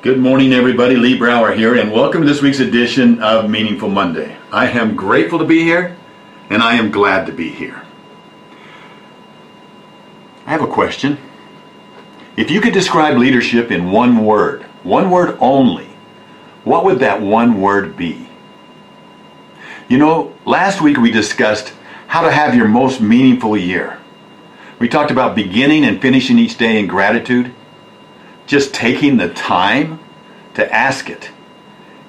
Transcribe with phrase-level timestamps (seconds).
[0.00, 0.94] Good morning, everybody.
[0.94, 4.36] Lee Brower here, and welcome to this week's edition of Meaningful Monday.
[4.52, 5.96] I am grateful to be here,
[6.50, 7.82] and I am glad to be here.
[10.46, 11.18] I have a question.
[12.36, 15.88] If you could describe leadership in one word, one word only,
[16.62, 18.28] what would that one word be?
[19.88, 21.74] You know, last week we discussed
[22.06, 23.98] how to have your most meaningful year.
[24.78, 27.52] We talked about beginning and finishing each day in gratitude
[28.48, 30.00] just taking the time
[30.54, 31.30] to ask it.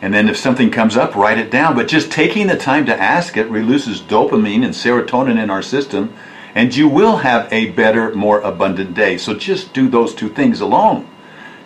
[0.00, 1.74] And then if something comes up, write it down.
[1.74, 6.14] But just taking the time to ask it releases dopamine and serotonin in our system,
[6.54, 9.18] and you will have a better, more abundant day.
[9.18, 11.08] So just do those two things alone.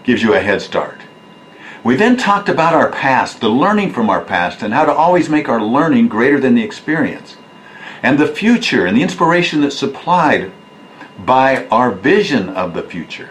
[0.05, 1.02] Gives you a head start.
[1.85, 5.29] We then talked about our past, the learning from our past, and how to always
[5.29, 7.37] make our learning greater than the experience.
[8.02, 10.51] And the future and the inspiration that's supplied
[11.19, 13.30] by our vision of the future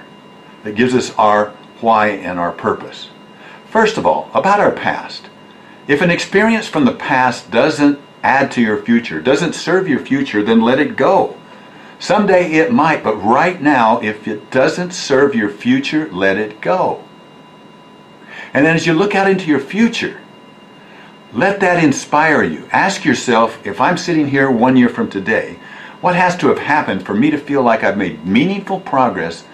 [0.63, 3.09] that gives us our why and our purpose.
[3.65, 5.29] First of all, about our past.
[5.87, 10.43] If an experience from the past doesn't add to your future, doesn't serve your future,
[10.43, 11.37] then let it go.
[11.99, 17.03] Someday it might, but right now, if it doesn't serve your future, let it go.
[18.53, 20.20] And then as you look out into your future,
[21.34, 22.68] let that inspire you.
[22.71, 25.59] Ask yourself if I'm sitting here one year from today,
[26.01, 29.46] what has to have happened for me to feel like I've made meaningful progress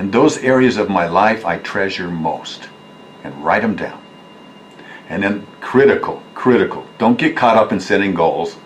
[0.00, 2.70] in those areas of my life I treasure most.
[3.22, 4.02] And write them down.
[5.10, 6.86] And then critical, critical.
[6.96, 8.56] Don't get caught up in setting goals.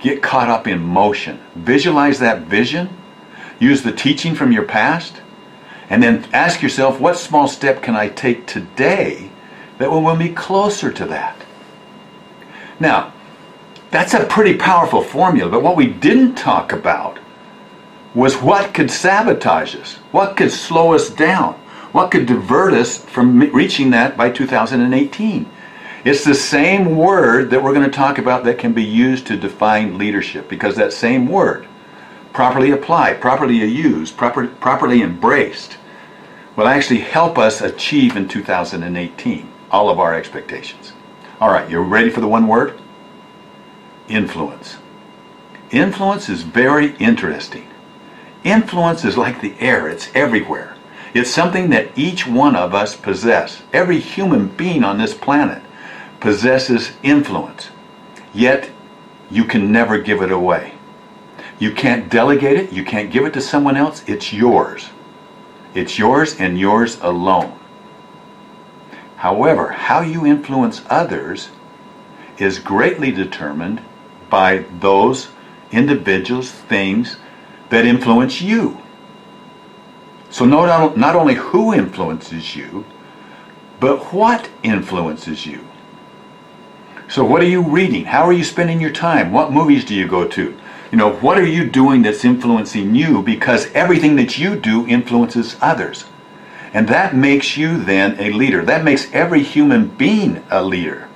[0.00, 1.38] Get caught up in motion.
[1.54, 2.88] Visualize that vision.
[3.60, 5.22] Use the teaching from your past.
[5.88, 9.30] And then ask yourself, what small step can I take today
[9.78, 11.36] that will move me closer to that?
[12.80, 13.12] Now,
[13.92, 17.20] that's a pretty powerful formula, but what we didn't talk about
[18.14, 21.54] was what could sabotage us, what could slow us down,
[21.92, 25.50] what could divert us from reaching that by 2018.
[26.04, 29.36] It's the same word that we're going to talk about that can be used to
[29.36, 31.66] define leadership because that same word,
[32.32, 35.78] properly applied, properly used, proper, properly embraced,
[36.56, 40.92] will actually help us achieve in 2018 all of our expectations.
[41.40, 42.78] All right, you're ready for the one word?
[44.08, 44.76] Influence.
[45.70, 47.66] Influence is very interesting.
[48.44, 50.76] Influence is like the air, it's everywhere.
[51.14, 53.62] It's something that each one of us possess.
[53.72, 55.62] Every human being on this planet
[56.20, 57.70] possesses influence.
[58.32, 58.70] Yet,
[59.30, 60.74] you can never give it away.
[61.58, 64.88] You can't delegate it, you can't give it to someone else, it's yours.
[65.74, 67.58] It's yours and yours alone.
[69.16, 71.50] However, how you influence others
[72.38, 73.80] is greatly determined
[74.28, 75.28] by those
[75.70, 77.16] individuals, things,
[77.72, 78.76] that influence you.
[80.28, 82.84] So not, not only who influences you,
[83.80, 85.66] but what influences you.
[87.08, 88.04] So what are you reading?
[88.04, 89.32] How are you spending your time?
[89.32, 90.54] What movies do you go to?
[90.90, 93.22] You know, what are you doing that's influencing you?
[93.22, 96.04] Because everything that you do influences others.
[96.74, 98.62] And that makes you then a leader.
[98.66, 101.08] That makes every human being a leader.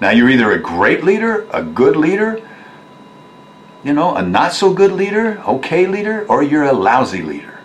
[0.00, 2.42] Now, you're either a great leader, a good leader,
[3.86, 7.60] you know, a not so good leader, okay leader, or you're a lousy leader?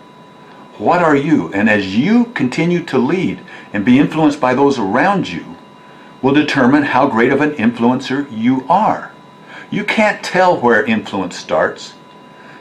[0.78, 1.52] What are you?
[1.52, 3.40] And as you continue to lead
[3.72, 5.56] and be influenced by those around you,
[6.22, 9.10] will determine how great of an influencer you are.
[9.68, 11.94] You can't tell where influence starts.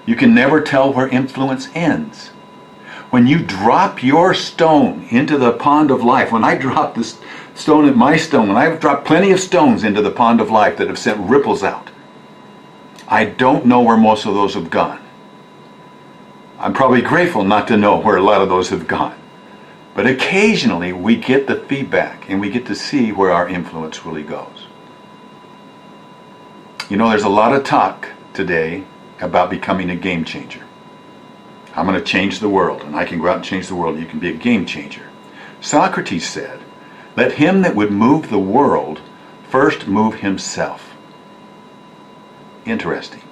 [0.08, 2.30] You can never tell where influence ends.
[3.12, 7.20] When you drop your stone into the pond of life, when I drop this
[7.54, 10.78] stone at my stone, when I've dropped plenty of stones into the pond of life
[10.78, 11.92] that have sent ripples out,
[13.12, 15.02] I don't know where most of those have gone.
[16.58, 19.20] I'm probably grateful not to know where a lot of those have gone.
[19.94, 24.24] But occasionally we get the feedback and we get to see where our influence really
[24.24, 24.68] goes.
[26.90, 28.86] You know, there's a lot of talk today
[29.20, 30.64] about becoming a game changer.
[31.76, 34.00] I'm going to change the world, and I can go out and change the world.
[34.00, 35.10] You can be a game changer.
[35.60, 36.62] Socrates said,
[37.18, 39.02] Let him that would move the world
[39.50, 40.91] first move himself.
[42.66, 43.24] Interesting.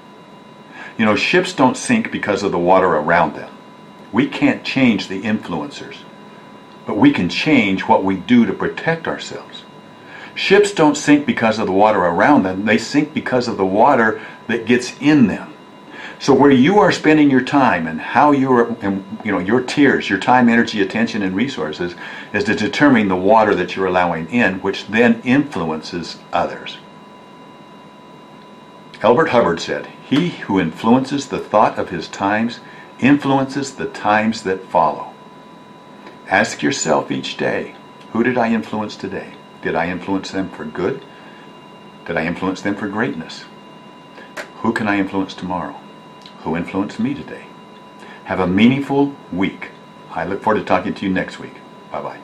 [0.98, 3.52] You know, ships don't sink because of the water around them.
[4.12, 5.98] We can't change the influencers,
[6.86, 9.64] but we can change what we do to protect ourselves.
[10.36, 14.22] Ships don't sink because of the water around them, they sink because of the water
[14.48, 15.54] that gets in them.
[16.18, 18.76] So where you are spending your time and how you're,
[19.24, 21.96] you know, your tears, your time, energy, attention, and resources
[22.34, 26.78] is to determine the water that you're allowing in, which then influences others.
[29.02, 32.60] Elbert Hubbard said, He who influences the thought of his times
[33.00, 35.14] influences the times that follow.
[36.28, 37.76] Ask yourself each day,
[38.12, 39.34] Who did I influence today?
[39.62, 41.02] Did I influence them for good?
[42.06, 43.46] Did I influence them for greatness?
[44.58, 45.80] Who can I influence tomorrow?
[46.44, 47.46] Who influenced me today?
[48.26, 49.72] Have a meaningful week.
[50.12, 51.56] I look forward to talking to you next week.
[51.92, 52.20] Bye bye.